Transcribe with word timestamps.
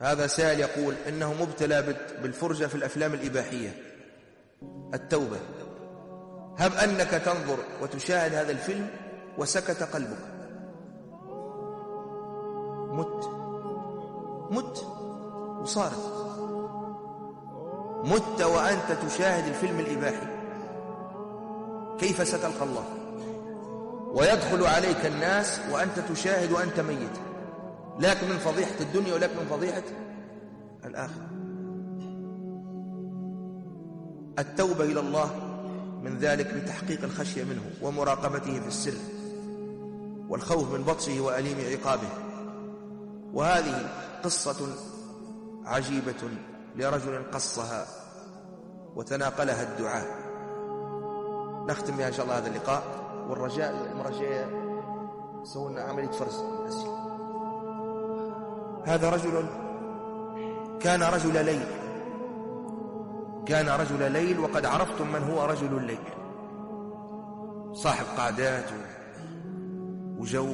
هذا 0.00 0.26
سائل 0.26 0.60
يقول 0.60 0.94
إنه 1.08 1.34
مبتلى 1.42 1.94
بالفرجة 2.22 2.66
في 2.66 2.74
الأفلام 2.74 3.14
الإباحية. 3.14 3.82
التوبة. 4.94 5.38
هب 6.58 6.72
أنك 6.72 7.10
تنظر 7.10 7.58
وتشاهد 7.82 8.34
هذا 8.34 8.52
الفيلم 8.52 8.90
وسكت 9.38 9.82
قلبك. 9.82 10.34
مت. 12.90 13.24
مت 14.50 14.86
وصارت. 15.62 16.14
مت 18.04 18.42
وأنت 18.42 18.92
تشاهد 19.06 19.46
الفيلم 19.46 19.80
الإباحي. 19.80 20.26
كيف 21.98 22.28
ستلقى 22.28 22.64
الله؟ 22.64 22.84
ويدخل 24.14 24.66
عليك 24.66 25.06
الناس 25.06 25.60
وأنت 25.70 25.98
تشاهد 25.98 26.52
وأنت 26.52 26.80
ميت. 26.80 27.33
لك 27.98 28.24
من 28.24 28.38
فضيحة 28.38 28.80
الدنيا 28.80 29.14
ولك 29.14 29.30
من 29.30 29.46
فضيحة 29.50 29.82
الآخرة. 30.84 31.28
التوبة 34.38 34.84
إلى 34.84 35.00
الله 35.00 35.30
من 36.02 36.18
ذلك 36.18 36.54
بتحقيق 36.54 37.04
الخشية 37.04 37.44
منه 37.44 37.62
ومراقبته 37.82 38.60
في 38.60 38.68
السر 38.68 38.94
والخوف 40.28 40.72
من 40.72 40.82
بطشه 40.82 41.20
وأليم 41.20 41.56
عقابه. 41.72 42.08
وهذه 43.32 43.88
قصة 44.24 44.66
عجيبة 45.64 46.28
لرجل 46.76 47.30
قصها 47.32 47.86
وتناقلها 48.96 49.62
الدعاء. 49.62 50.06
نختم 51.68 51.96
بها 51.96 52.08
إن 52.08 52.12
شاء 52.12 52.24
الله 52.24 52.38
هذا 52.38 52.48
اللقاء. 52.48 52.82
والرجاء 53.28 53.90
المرة 53.92 54.08
الجاية 54.08 54.46
سوينا 55.44 55.80
عملية 55.80 56.10
فرز. 56.10 56.34
الأسئلة 56.34 57.13
هذا 58.84 59.10
رجل 59.10 59.44
كان 60.80 61.02
رجل 61.02 61.44
ليل. 61.44 61.66
كان 63.46 63.68
رجل 63.68 64.12
ليل 64.12 64.40
وقد 64.40 64.66
عرفتم 64.66 65.12
من 65.12 65.22
هو 65.22 65.44
رجل 65.44 65.76
الليل 65.76 65.98
صاحب 67.72 68.06
قعدات 68.18 68.70
وجو. 70.18 70.52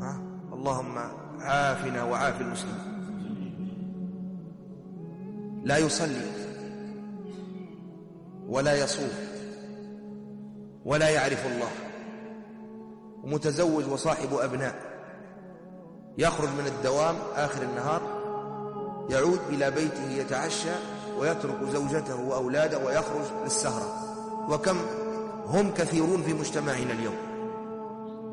ها؟ 0.00 0.20
اللهم 0.52 0.98
عافنا 1.40 2.04
وعاف 2.04 2.40
المسلمين. 2.40 2.98
لا 5.64 5.78
يصلي 5.78 6.30
ولا 8.48 8.82
يصوم 8.82 9.10
ولا 10.84 11.08
يعرف 11.08 11.46
الله. 11.46 11.70
ومتزوج 13.24 13.88
وصاحب 13.88 14.34
أبناء. 14.34 14.87
يخرج 16.18 16.48
من 16.48 16.66
الدوام 16.66 17.16
آخر 17.36 17.62
النهار 17.62 18.00
يعود 19.10 19.40
إلى 19.48 19.70
بيته 19.70 20.10
يتعشى 20.10 20.74
ويترك 21.18 21.56
زوجته 21.72 22.20
وأولاده 22.20 22.78
ويخرج 22.78 23.24
للسهرة. 23.44 23.94
وكم؟ 24.48 24.76
هم 25.46 25.74
كثيرون 25.74 26.22
في 26.22 26.32
مجتمعنا 26.32 26.92
اليوم. 26.92 27.16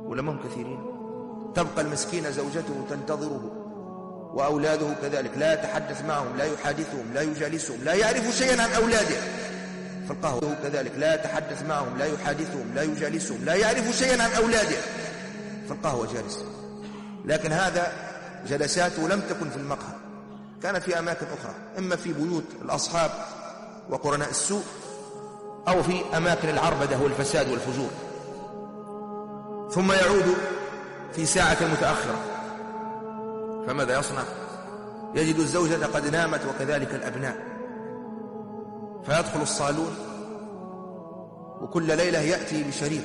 ولم 0.06 0.30
هم 0.30 0.39
كثيرين؟ 0.44 0.80
تبقى 1.56 1.81
المسكينة 1.81 2.30
زوجته 2.30 2.86
تنتظره 2.89 3.52
وأولاده 4.33 4.88
كذلك. 5.02 5.31
لا 5.38 5.53
يتحدث 5.53 6.06
معهم 6.06 6.38
لا 6.38 6.45
يحادثهم 6.45 7.13
لا 7.13 7.22
يجالسهم 7.22 7.78
لا 7.83 7.94
يعرف 7.94 8.36
شيئا 8.36 8.61
عن 8.61 8.69
أولاده. 8.72 9.16
فالقهوة 10.09 10.56
كذلك. 10.63 10.91
لا 10.97 11.16
يتحدث 11.16 11.63
معهم 11.69 11.97
لا 11.97 12.06
يحادثهم 12.06 12.72
لا 12.75 12.83
يجالسهم 12.83 13.45
لا 13.45 13.56
يعرف 13.56 13.95
شيئا 13.95 14.23
عن 14.23 14.31
أولاده. 14.31 14.78
فالقهوة 15.69 16.13
جالس. 16.13 16.45
لكن 17.25 17.51
هذا 17.51 17.93
جلساته 18.47 19.07
لم 19.07 19.21
تكن 19.21 19.49
في 19.49 19.57
المقهى 19.57 19.95
كانت 20.63 20.83
في 20.83 20.99
أماكن 20.99 21.25
أخرى 21.25 21.53
إما 21.77 21.95
في 21.95 22.13
بيوت 22.13 22.43
الأصحاب 22.61 23.11
وقرناء 23.89 24.29
السوء 24.29 24.63
أو 25.67 25.83
في 25.83 26.17
أماكن 26.17 26.49
العربدة 26.49 26.99
والفساد 26.99 27.50
والفجور. 27.50 27.89
ثم 29.72 29.91
يعود 29.91 30.35
في 31.13 31.25
ساعة 31.25 31.57
متأخرة. 31.73 32.19
فماذا 33.67 34.00
يصنع؟ 34.00 34.23
يجد 35.16 35.39
الزوجة 35.39 35.85
قد 35.85 36.07
نامت 36.07 36.41
وكذلك 36.45 36.95
الأبناء. 36.95 37.38
فيدخل 39.05 39.41
الصالون 39.41 39.95
وكل 41.61 41.97
ليلة 41.97 42.19
يأتي 42.19 42.63
بشريط 42.63 43.03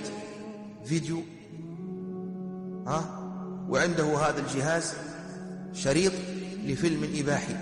فيديو 0.84 1.22
ها؟ 2.86 3.19
وعنده 3.70 4.04
هذا 4.04 4.40
الجهاز 4.40 4.94
شريط 5.74 6.12
لفيلم 6.64 7.12
إباحي. 7.16 7.56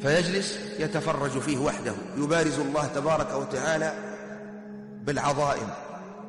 فيجلس 0.00 0.58
يتفرج 0.78 1.38
فيه 1.38 1.58
وحده 1.58 1.92
يبارز 2.16 2.58
الله 2.58 2.86
تبارك 2.86 3.34
وتعالى 3.34 3.92
بالعظائم 5.04 5.68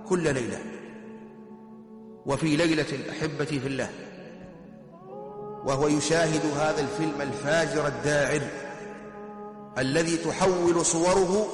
كل 0.09 0.33
ليلة. 0.33 0.59
وفي 2.25 2.55
ليلة 2.55 2.99
أحبتي 3.09 3.59
في 3.59 3.67
الله 3.67 3.89
وهو 5.65 5.87
يشاهد 5.87 6.41
هذا 6.57 6.81
الفيلم 6.81 7.21
الفاجر 7.21 7.87
الداعر 7.87 8.41
الذي 9.77 10.17
تحول 10.17 10.85
صوره 10.85 11.47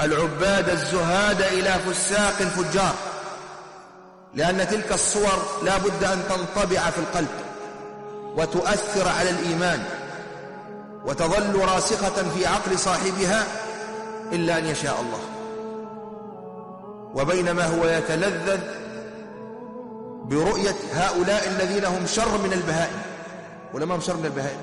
العباد 0.00 0.68
الزهاد 0.68 1.42
إلى 1.42 1.72
فساق 1.72 2.32
فجار 2.32 2.94
لأن 4.34 4.68
تلك 4.68 4.92
الصور 4.92 5.62
لا 5.62 5.78
بد 5.78 6.04
أن 6.04 6.22
تنطبع 6.28 6.90
في 6.90 6.98
القلب 6.98 7.28
وتؤثر 8.36 9.08
على 9.08 9.30
الإيمان 9.30 9.82
وتظل 11.06 11.58
راسخة 11.58 12.30
في 12.30 12.46
عقل 12.46 12.78
صاحبها 12.78 13.44
إلا 14.32 14.58
أن 14.58 14.66
يشاء 14.66 15.00
الله. 15.00 15.20
وبينما 17.14 17.64
هو 17.66 17.86
يتلذذ 17.86 18.60
برؤية 20.24 20.76
هؤلاء 20.92 21.48
الذين 21.48 21.84
هم 21.84 22.06
شر 22.06 22.38
من 22.38 22.52
البهائم. 22.52 23.02
ولما 23.74 23.94
هم 23.94 24.00
شر 24.00 24.16
من 24.16 24.24
البهائم؟ 24.24 24.60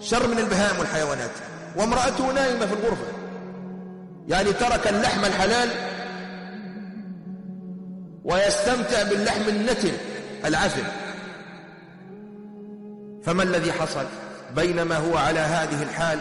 شر 0.00 0.26
من 0.26 0.38
البهائم 0.38 0.78
والحيوانات. 0.78 1.30
وامرأته 1.76 2.32
نائمة 2.32 2.66
في 2.66 2.72
الغرفة. 2.72 3.06
يعني 4.28 4.52
ترك 4.52 4.88
اللحم 4.88 5.24
الحلال 5.24 5.91
ويستمتع 8.24 9.02
باللحم 9.02 9.48
النتن 9.48 9.92
العفن 10.44 10.84
فما 13.24 13.42
الذي 13.42 13.72
حصل؟ 13.72 14.04
بينما 14.56 14.96
هو 14.96 15.16
على 15.16 15.40
هذه 15.40 15.82
الحال 15.82 16.18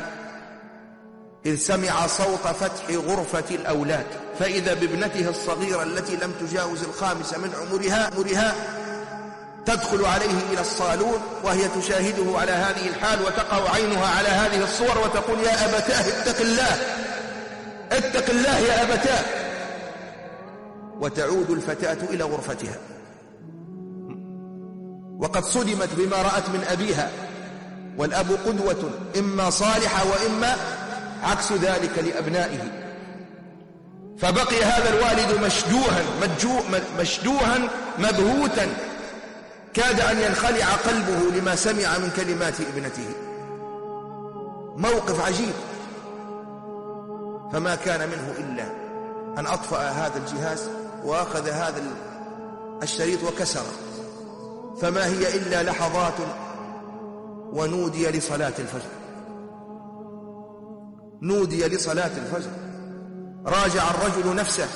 إذ 1.45 1.55
سمع 1.55 2.07
صوت 2.07 2.47
فتح 2.47 2.89
غرفة 2.91 3.55
الأولاد 3.55 4.05
فإذا 4.39 4.73
بابنته 4.73 5.29
الصغيرة 5.29 5.83
التي 5.83 6.15
لم 6.15 6.31
تجاوز 6.39 6.83
الخامسة 6.83 7.37
من 7.37 7.51
عمرها, 7.61 8.11
عمرها 8.17 8.53
تدخل 9.65 10.05
عليه 10.05 10.53
إلى 10.53 10.61
الصالون 10.61 11.21
وهي 11.43 11.67
تشاهده 11.67 12.39
على 12.39 12.51
هذه 12.51 12.87
الحال 12.87 13.21
وتقع 13.21 13.73
عينها 13.73 14.07
على 14.17 14.27
هذه 14.27 14.63
الصور 14.63 14.97
وتقول 14.97 15.39
يا 15.39 15.65
أبتاه 15.65 15.99
اتق 15.99 16.41
الله 16.41 16.77
اتق 17.91 18.29
الله 18.29 18.59
يا 18.59 18.83
أبتاه. 18.83 19.40
وتعود 21.01 21.49
الفتاة 21.49 21.97
إلى 22.09 22.23
غرفتها. 22.23 22.77
وقد 25.19 25.43
صدمت 25.43 25.89
بما 25.97 26.21
رأت 26.21 26.49
من 26.49 26.65
أبيها. 26.69 27.09
والأب 27.97 28.31
قدوة 28.45 28.89
إما 29.19 29.49
صالحة 29.49 30.03
وإما 30.09 30.55
عكس 31.23 31.51
ذلك 31.51 31.97
لأبنائه. 31.97 32.59
فبقي 34.17 34.63
هذا 34.63 34.89
الوالد 34.89 35.45
مشدوها 35.45 36.01
مشدوها 36.99 37.57
مبهوتا. 37.99 38.67
كاد 39.73 39.99
أن 39.99 40.17
ينخلع 40.17 40.65
قلبه 40.65 41.37
لما 41.39 41.55
سمع 41.55 41.97
من 41.97 42.11
كلمات 42.15 42.61
ابنته. 42.61 43.09
موقف 44.77 45.25
عجيب. 45.25 45.53
فما 47.53 47.75
كان 47.75 48.09
منه 48.09 48.33
إلا 48.37 48.63
أن 49.39 49.45
أطفأ 49.45 49.89
هذا 49.89 50.17
الجهاز 50.17 50.69
وأخذ 51.03 51.49
هذا 51.49 51.83
الشريط 52.83 53.23
وكسره 53.23 53.71
فما 54.81 55.05
هي 55.05 55.37
إلا 55.37 55.63
لحظات 55.63 56.13
ونودي 57.53 58.07
لصلاة 58.11 58.53
الفجر. 58.59 58.89
نودي 61.21 61.67
لصلاة 61.67 62.11
الفجر. 62.17 62.51
راجع 63.45 63.83
الرجل 63.89 64.35
نفسه 64.35 64.67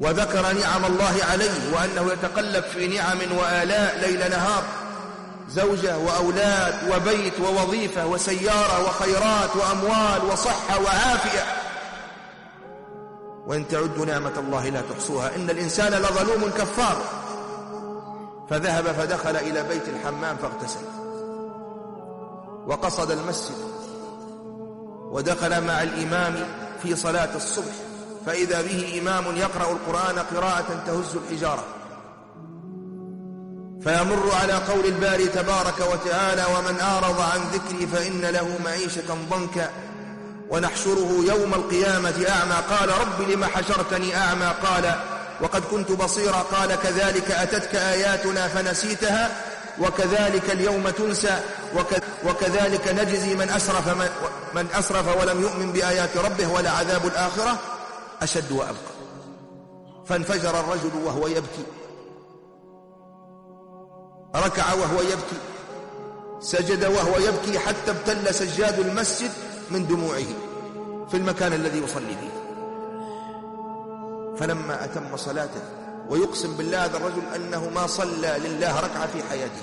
وذكر 0.00 0.42
نعم 0.42 0.84
الله 0.84 1.14
عليه 1.30 1.74
وأنه 1.74 2.12
يتقلب 2.12 2.64
في 2.64 2.86
نعم 2.86 3.18
وآلاء 3.38 3.98
ليل 4.00 4.30
نهار. 4.30 4.62
زوجة 5.48 5.98
وأولاد 5.98 6.74
وبيت 6.92 7.40
ووظيفة 7.40 8.06
وسيارة 8.06 8.86
وخيرات 8.86 9.56
وأموال 9.56 10.32
وصحة 10.32 10.82
وعافية. 10.84 11.67
وإن 13.48 13.68
تعدوا 13.68 14.06
نعمة 14.06 14.38
الله 14.38 14.68
لا 14.68 14.80
تحصوها. 14.80 15.36
إن 15.36 15.50
الإنسان 15.50 15.92
لظلوم 15.92 16.50
كفار. 16.50 17.02
فذهب 18.50 18.84
فدخل 18.84 19.36
إلى 19.36 19.62
بيت 19.62 19.88
الحمام 19.88 20.36
فاغتسل. 20.36 20.80
وقصد 22.66 23.10
المسجد. 23.10 23.56
ودخل 25.12 25.64
مع 25.64 25.82
الإمام 25.82 26.34
في 26.82 26.96
صلاة 26.96 27.36
الصبح. 27.36 27.74
فإذا 28.26 28.62
به 28.62 29.00
إمام 29.02 29.36
يقرأ 29.36 29.72
القرآن 29.72 30.18
قراءة 30.18 30.82
تهز 30.86 31.16
الحجارة. 31.16 31.64
فيمر 33.82 34.30
على 34.42 34.52
قول 34.52 34.84
الباري 34.84 35.26
تبارك 35.26 35.80
وتعالى 35.92 36.44
ومن 36.58 36.80
أعرض 36.80 37.20
عن 37.20 37.40
ذكري 37.40 37.86
فإن 37.86 38.20
له 38.20 38.58
معيشة 38.64 39.16
ضنكا 39.30 39.70
ونحشره 40.50 41.24
يوم 41.28 41.54
القيامة 41.54 42.26
أعمى. 42.28 42.56
قال 42.70 42.88
رب 43.00 43.30
لم 43.30 43.44
حشرتني 43.44 44.16
أعمى؟ 44.16 44.54
قال 44.62 44.94
وقد 45.40 45.62
كنت 45.70 45.92
بصيرا. 45.92 46.36
قال 46.52 46.74
كذلك 46.74 47.30
أتتك 47.30 47.74
آياتنا 47.74 48.48
فنسيتها 48.48 49.30
وكذلك 49.80 50.50
اليوم 50.50 50.88
تنسى 50.88 51.40
وكذلك 52.24 52.88
نجزي 52.88 53.34
من 53.34 53.50
أسرف, 53.50 53.88
من 54.54 54.66
أسرف 54.74 55.20
ولم 55.20 55.42
يؤمن 55.42 55.72
بآيات 55.72 56.16
ربه 56.16 56.52
ولا 56.52 56.70
عذاب 56.70 57.06
الآخرة. 57.06 57.58
أشد 58.22 58.52
وأبقى. 58.52 58.94
فانفجر 60.06 60.60
الرجل 60.60 60.90
وهو 61.04 61.26
يبكي. 61.26 61.64
ركع 64.36 64.72
وهو 64.72 65.00
يبكي. 65.00 65.38
سجد 66.40 66.84
وهو 66.84 67.18
يبكي. 67.18 67.58
حتى 67.58 67.90
ابتل 67.90 68.34
سجاد 68.34 68.78
المسجد 68.78 69.30
من 69.70 69.86
دموعه 69.86 70.28
في 71.10 71.16
المكان 71.16 71.52
الذي 71.52 71.78
يصلي 71.78 72.16
فيه. 72.20 72.48
فلما 74.36 74.84
أتم 74.84 75.16
صلاته 75.16 75.60
ويقسم 76.08 76.56
بالله 76.56 76.84
هذا 76.84 76.96
الرجل 76.96 77.22
أنه 77.36 77.70
ما 77.74 77.86
صلى 77.86 78.38
لله 78.44 78.80
ركعة 78.80 79.06
في 79.06 79.22
حياته 79.22 79.62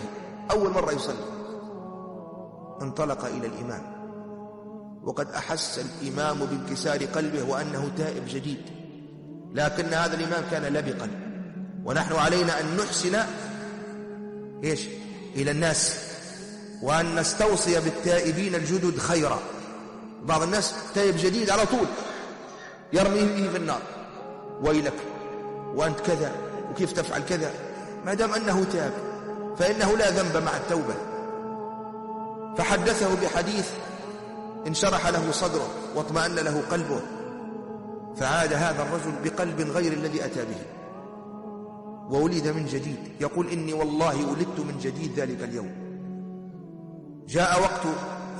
أول 0.52 0.72
مرة 0.72 0.92
يصلي. 0.92 1.26
انطلق 2.82 3.26
إلى 3.26 3.48
الإمام. 3.48 3.96
وقد 5.04 5.32
أحس 5.32 5.80
الإمام 5.80 6.40
بانكسار 6.40 7.06
قلبه 7.06 7.44
وأنه 7.44 7.92
تائب 7.98 8.24
جديد. 8.28 8.62
لكن 9.54 9.86
هذا 9.86 10.18
الإمام 10.18 10.44
كان 10.52 10.74
لبقا. 10.74 11.10
ونحن 11.86 12.16
علينا 12.16 12.60
أن 12.60 12.78
نحسن 12.78 13.16
إيش؟ 14.64 14.88
إلى 15.36 15.52
الناس. 15.52 16.00
وأن 16.82 17.16
نستوصي 17.16 17.80
بالتائبين 17.80 18.56
الجدد 18.56 18.98
خيرا. 18.98 19.40
بعض 20.26 20.44
الناس 20.44 20.76
تائب 20.96 21.18
جديد 21.18 21.50
على 21.50 21.66
طول. 21.66 21.88
يرميه 22.94 23.50
في 23.50 23.58
النار؟ 23.58 23.82
ويلك 24.64 24.94
وأنت 25.76 26.00
كذا 26.00 26.32
وكيف 26.72 26.92
تفعل 26.92 27.22
كذا؟ 27.22 27.52
ما 28.06 28.14
دام 28.14 28.34
أنه 28.34 28.64
تاب 28.64 28.94
فإنه 29.58 29.98
لا 29.98 30.10
ذنب 30.10 30.44
مع 30.44 30.58
التوبة. 30.58 30.94
فحدثه 32.58 33.16
بحديث 33.22 33.70
انشرح 34.68 35.08
له 35.08 35.32
صدره 35.32 35.68
واطمأن 35.96 36.36
له 36.36 36.64
قلبه 36.72 37.00
فعاد 38.18 38.54
هذا 38.54 38.84
الرجل 38.84 39.12
بقلب 39.24 39.62
غير 39.62 39.94
الذي 39.94 40.26
أتى 40.26 40.46
به. 40.46 40.62
وولد 42.10 42.48
من 42.48 42.66
جديد 42.66 43.00
يقول 43.22 43.50
إني 43.50 43.74
والله 43.74 44.30
ولدت 44.30 44.60
من 44.60 44.80
جديد 44.82 45.20
ذلك 45.20 45.44
اليوم. 45.44 45.72
جاء 47.28 47.62
وقت 47.62 47.82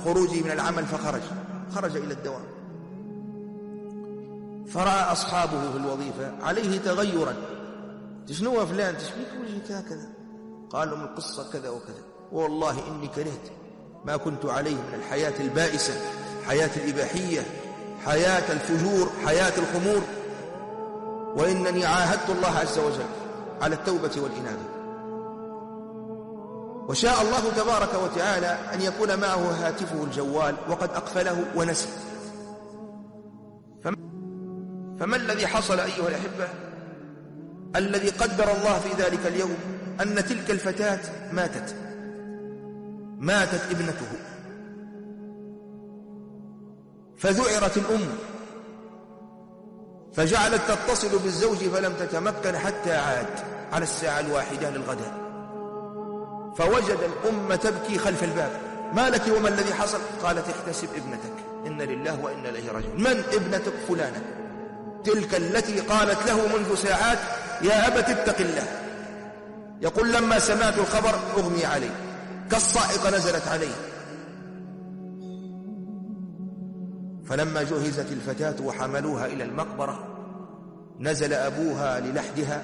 خروجي 0.04 0.42
من 0.42 0.50
العمل 0.50 0.86
فخرج. 0.86 1.22
خرج 1.74 1.96
إلى 1.96 2.14
الدوام. 2.14 2.44
فرأى 4.66 5.12
أصحابه 5.12 5.70
في 5.70 5.76
الوظيفة 5.76 6.32
عليه 6.42 6.78
تغيرا. 6.78 7.34
شنو 8.30 8.66
فلان؟ 8.66 8.98
تشبيك 8.98 9.28
وجهك 9.40 9.72
هكذا؟ 9.72 10.08
قال 10.70 10.90
لهم 10.90 11.04
القصة 11.04 11.50
كذا 11.52 11.68
وكذا. 11.68 12.02
والله 12.32 12.88
إني 12.88 13.08
كرهت 13.08 13.50
ما 14.04 14.16
كنت 14.16 14.46
عليه 14.46 14.74
من 14.74 14.94
الحياة 14.94 15.40
البائسة 15.40 15.94
حياة 16.46 16.70
الإباحية 16.76 17.40
حياة 18.04 18.52
الفجور 18.52 19.10
حياة 19.26 19.52
الخمور 19.58 20.02
وإنني 21.36 21.86
عاهدت 21.86 22.30
الله 22.30 22.48
عز 22.48 22.78
وجل 22.78 23.06
على 23.60 23.74
التوبة 23.74 24.10
والإنابة. 24.16 24.75
وشاء 26.88 27.22
الله 27.22 27.50
تبارك 27.56 27.94
وتعالى 27.94 28.58
أن 28.74 28.82
يكون 28.82 29.20
معه 29.20 29.66
هاتفه 29.66 30.04
الجوال 30.04 30.54
وقد 30.68 30.90
أقفله 30.90 31.44
ونسي. 31.56 31.88
فما 35.00 35.16
الذي 35.16 35.46
حصل 35.46 35.80
أيها 35.80 36.08
الأحبة؟ 36.08 36.48
الذي 37.76 38.08
قدر 38.08 38.44
الله 38.56 38.78
في 38.78 39.02
ذلك 39.02 39.26
اليوم 39.26 39.56
أن 40.00 40.14
تلك 40.14 40.50
الفتاة 40.50 41.32
ماتت. 41.32 41.74
ماتت 43.18 43.60
ابنته. 43.70 44.06
فذعرت 47.18 47.76
الأم. 47.76 48.08
فجعلت 50.12 50.62
تتصل 50.68 51.18
بالزوج 51.18 51.56
فلم 51.56 51.92
تتمكن 51.92 52.56
حتى 52.56 52.96
عاد 52.96 53.26
على 53.72 53.82
الساعة 53.82 54.20
الواحدة 54.20 54.70
للغداء. 54.70 55.25
فوجد 56.56 56.98
الأم 57.02 57.54
تبكي 57.54 57.98
خلف 57.98 58.24
الباب. 58.24 58.50
ما 58.94 59.10
لك 59.10 59.22
وما 59.36 59.48
الذي 59.48 59.74
حصل؟ 59.74 59.98
قالت 60.22 60.44
احتسب 60.48 60.88
ابنتك. 60.96 61.32
إن 61.66 61.82
لله 61.82 62.20
وإن 62.24 62.46
إليه 62.46 62.70
راجعون. 62.72 62.96
من 62.96 63.22
ابنتك 63.32 63.72
فلانة؟ 63.88 64.22
تلك 65.04 65.34
التي 65.34 65.80
قالت 65.80 66.26
له 66.26 66.58
منذ 66.58 66.74
ساعات 66.74 67.18
يا 67.62 67.86
أبت 67.86 68.08
اتق 68.08 68.40
الله. 68.40 68.66
يقول 69.80 70.12
لما 70.12 70.38
سمعت 70.38 70.78
الخبر 70.78 71.14
أغمي 71.36 71.64
علي. 71.64 71.90
كالصائقة 72.50 73.16
نزلت 73.16 73.48
عليه 73.48 73.74
فلما 77.24 77.62
جهزت 77.62 78.12
الفتاة 78.12 78.66
وحملوها 78.66 79.26
إلى 79.26 79.44
المقبرة 79.44 80.04
نزل 81.00 81.32
أبوها 81.32 82.00
للحدها 82.00 82.62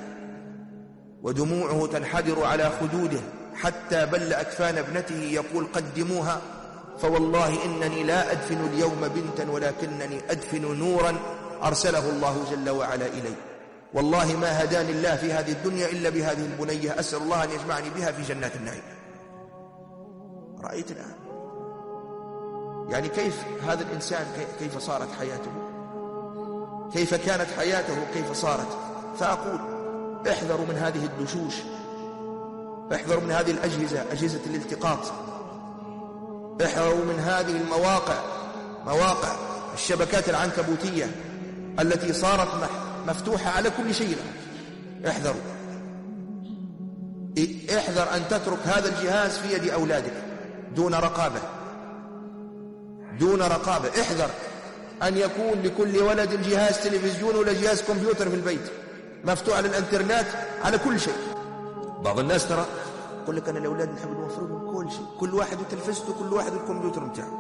ودموعه 1.22 1.86
تنحدر 1.86 2.44
على 2.44 2.70
خدوده. 2.80 3.20
حتى 3.54 4.06
بل 4.06 4.32
أكفان 4.32 4.78
ابنته 4.78 5.14
يقول 5.14 5.66
قدموها 5.72 6.40
فوالله 6.98 7.64
إنني 7.64 8.02
لا 8.02 8.32
أدفن 8.32 8.64
اليوم 8.72 9.08
بنتا 9.14 9.50
ولكنني 9.50 10.20
أدفن 10.30 10.78
نورا 10.78 11.16
أرسله 11.62 12.10
الله 12.10 12.44
جل 12.50 12.70
وعلا 12.70 13.06
إلي. 13.06 13.34
والله 13.94 14.36
ما 14.36 14.62
هداني 14.62 14.90
الله 14.90 15.16
في 15.16 15.32
هذه 15.32 15.52
الدنيا 15.52 15.86
إلا 15.86 16.10
بهذه 16.10 16.44
البنية 16.44 17.00
أسأل 17.00 17.22
الله 17.22 17.44
أن 17.44 17.50
يجمعني 17.50 17.90
بها 17.90 18.12
في 18.12 18.22
جنات 18.22 18.56
النعيم. 18.56 18.82
رأيت 20.64 20.90
الآن. 20.90 21.14
يعني 22.88 23.08
كيف 23.08 23.44
هذا 23.66 23.82
الإنسان 23.82 24.26
كيف 24.58 24.78
صارت 24.78 25.08
حياته؟ 25.18 25.50
كيف 26.92 27.14
كانت 27.14 27.50
حياته؟ 27.58 27.96
كيف 28.14 28.32
صارت؟ 28.32 28.78
فأقول 29.18 29.60
احذروا 30.30 30.66
من 30.66 30.76
هذه 30.76 31.04
الدشوش. 31.04 31.54
احذروا 32.94 33.22
من 33.22 33.30
هذه 33.30 33.50
الأجهزة 33.50 34.04
أجهزة 34.12 34.40
الالتقاط. 34.46 34.98
احذروا 36.64 37.04
من 37.04 37.18
هذه 37.18 37.50
المواقع 37.50 38.14
مواقع 38.86 39.36
الشبكات 39.74 40.28
العنكبوتية 40.28 41.10
التي 41.80 42.12
صارت 42.12 42.48
مفتوحة 43.06 43.50
على 43.50 43.70
كل 43.70 43.94
شيء. 43.94 44.16
احذروا. 45.08 45.40
احذر 47.76 48.16
أن 48.16 48.22
تترك 48.30 48.58
هذا 48.64 48.88
الجهاز 48.88 49.38
في 49.38 49.54
يد 49.54 49.70
أولادك 49.70 50.12
دون 50.76 50.94
رقابة. 50.94 51.40
دون 53.20 53.42
رقابة. 53.42 53.88
احذر 54.00 54.30
أن 55.02 55.16
يكون 55.16 55.62
لكل 55.62 55.98
ولد 55.98 56.42
جهاز 56.48 56.80
تلفزيون 56.80 57.36
ولا 57.36 57.52
جهاز 57.52 57.82
كمبيوتر 57.82 58.28
في 58.28 58.36
البيت. 58.36 58.70
مفتوح 59.24 59.56
على 59.56 59.68
الإنترنت 59.68 60.26
على 60.64 60.78
كل 60.78 61.00
شيء. 61.00 61.14
بعض 62.04 62.18
الناس 62.18 62.48
ترى 62.48 62.66
يقول 63.22 63.36
لك 63.36 63.48
أنا 63.48 63.58
الأولاد 63.58 63.88
نحب 63.94 64.10
نوفر 64.10 64.46
لهم 64.46 64.72
كل 64.72 64.90
شيء. 64.90 65.06
كل 65.20 65.34
واحد 65.34 65.60
وتلفزته 65.60 66.14
كل 66.18 66.32
واحد 66.32 66.52
الكمبيوتر 66.52 67.04
بتاعه. 67.04 67.30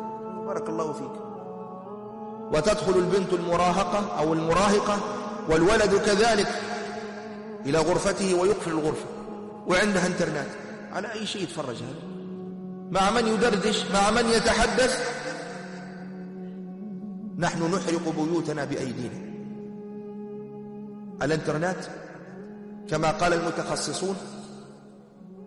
بارك 0.46 0.68
الله 0.68 0.92
فيك. 0.92 1.12
وتدخل 2.52 2.98
البنت 2.98 3.32
المراهقة 3.32 4.18
أو 4.18 4.32
المراهقة 4.32 4.98
والولد 5.48 5.94
كذلك 5.94 6.48
إلى 7.66 7.78
غرفته 7.78 8.34
ويقفل 8.40 8.70
الغرفة 8.70 9.06
وعندها 9.66 10.06
إنترنت. 10.06 10.48
على 10.92 11.12
أي 11.12 11.26
شيء 11.26 11.42
يتفرج 11.42 11.76
هذا؟ 11.76 12.02
مع 12.90 13.10
من 13.10 13.28
يدردش؟ 13.28 13.84
مع 13.90 14.10
من 14.10 14.26
يتحدث؟ 14.26 15.22
نحن 17.38 17.74
نحرق 17.74 18.08
بيوتنا 18.16 18.64
بأيدينا. 18.64 19.32
الإنترنت 21.22 21.76
كما 22.90 23.10
قال 23.10 23.32
المتخصصون 23.32 24.16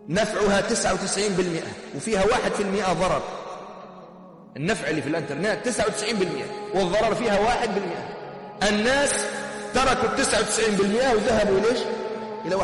نفعها 0.08 0.60
99% 0.60 1.62
وفيها 1.96 2.22
1% 2.22 2.92
ضرر. 2.92 3.22
النفع 4.56 4.88
اللي 4.90 5.02
في 5.02 5.08
الإنترنت 5.08 5.58
99% 5.64 6.46
والضرر 6.74 7.14
فيها 7.14 7.38
1% 7.38 8.68
الناس 8.68 9.10
تركوا 9.74 10.08
99% 10.08 11.14
وذهبوا 11.14 11.60
ليش؟ 11.60 11.78
إلى 12.46 12.54
1% 12.56 12.62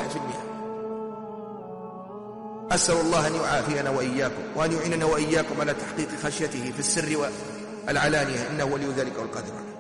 أسأل 2.73 2.97
الله 3.01 3.27
أن 3.27 3.35
يعافينا 3.35 3.91
وإياكم 3.91 4.43
وأن 4.57 4.73
يعيننا 4.73 5.05
وإياكم 5.05 5.61
على 5.61 5.75
تحقيق 5.75 6.09
خشيته 6.25 6.73
في 6.73 6.79
السر 6.79 7.31
والعلانية. 7.87 8.49
إنه 8.51 8.65
ولي 8.65 8.87
ذلك 8.87 9.19
والقادر 9.19 9.53
عليه. 9.55 9.72